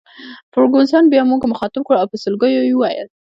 [0.53, 3.07] فرګوسن بیا موږ مخاطب کړو او په سلګیو یې وویل.